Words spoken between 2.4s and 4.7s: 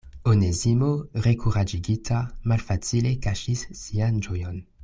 malfacile kaŝis sian ĝojon.